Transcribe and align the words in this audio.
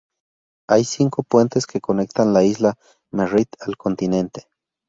Hay 0.67 0.83
cinco 0.83 1.21
puentes 1.21 1.67
que 1.67 1.79
conectan 1.79 2.33
la 2.33 2.43
isla 2.43 2.73
Merritt 3.11 3.53
al 3.59 3.77
continente. 3.77 4.47